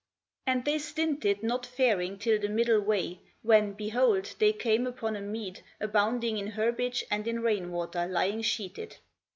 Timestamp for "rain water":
7.41-8.07